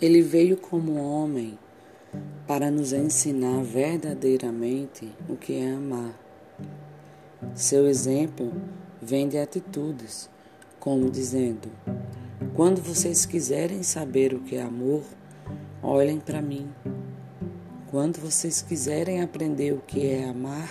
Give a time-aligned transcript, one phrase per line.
[0.00, 1.58] Ele veio como homem
[2.46, 6.14] para nos ensinar verdadeiramente o que é amar.
[7.54, 8.52] Seu exemplo
[9.00, 10.28] vem de atitudes,
[10.78, 11.70] como dizendo:
[12.54, 15.02] Quando vocês quiserem saber o que é amor,
[15.82, 16.68] olhem para mim.
[17.90, 20.70] Quando vocês quiserem aprender o que é amar,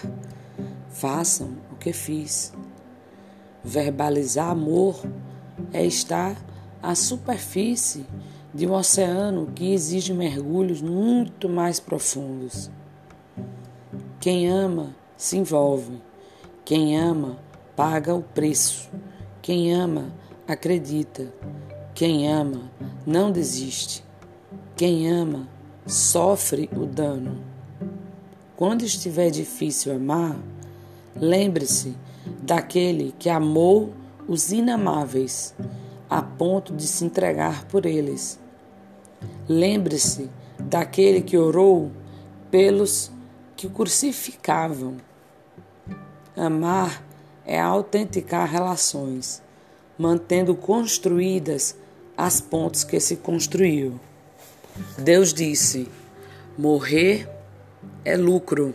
[0.91, 2.53] façam o que fiz.
[3.63, 5.03] Verbalizar amor
[5.73, 6.39] é estar
[6.79, 8.05] à superfície
[8.55, 12.71] de um oceano que exige mergulhos muito mais profundos.
[14.17, 16.01] Quem ama se envolve,
[16.63, 17.37] quem ama
[17.75, 18.89] paga o preço,
[19.41, 20.05] quem ama
[20.47, 21.33] acredita,
[21.93, 22.71] quem ama
[23.05, 24.05] não desiste,
[24.77, 25.49] quem ama
[25.85, 27.43] sofre o dano.
[28.55, 30.39] Quando estiver difícil amar,
[31.13, 31.93] lembre-se
[32.41, 33.93] daquele que amou
[34.29, 35.53] os inamáveis
[36.09, 38.39] a ponto de se entregar por eles
[39.47, 40.29] Lembre-se
[40.59, 41.91] daquele que orou
[42.49, 43.11] pelos
[43.55, 44.97] que crucificavam.
[46.35, 47.03] Amar
[47.45, 49.41] é autenticar relações,
[49.97, 51.75] mantendo construídas
[52.17, 53.99] as pontes que se construiu.
[54.97, 55.87] Deus disse:
[56.57, 57.29] morrer
[58.03, 58.73] é lucro,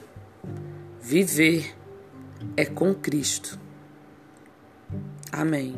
[1.01, 1.75] viver
[2.57, 3.59] é com Cristo.
[5.33, 5.77] Amém.